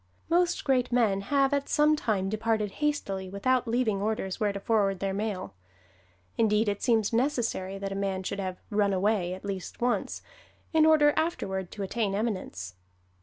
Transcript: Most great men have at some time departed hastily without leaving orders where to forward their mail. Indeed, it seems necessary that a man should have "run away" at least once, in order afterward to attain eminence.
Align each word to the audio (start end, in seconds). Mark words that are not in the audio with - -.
Most 0.31 0.63
great 0.63 0.91
men 0.91 1.21
have 1.21 1.53
at 1.53 1.69
some 1.69 1.95
time 1.95 2.27
departed 2.27 2.71
hastily 2.81 3.29
without 3.29 3.67
leaving 3.67 4.01
orders 4.01 4.39
where 4.39 4.51
to 4.51 4.59
forward 4.59 4.99
their 4.99 5.13
mail. 5.13 5.53
Indeed, 6.39 6.67
it 6.67 6.81
seems 6.81 7.13
necessary 7.13 7.77
that 7.77 7.91
a 7.91 8.03
man 8.03 8.23
should 8.23 8.39
have 8.39 8.57
"run 8.71 8.93
away" 8.93 9.35
at 9.35 9.45
least 9.45 9.79
once, 9.79 10.23
in 10.73 10.87
order 10.87 11.13
afterward 11.15 11.69
to 11.73 11.83
attain 11.83 12.15
eminence. 12.15 12.73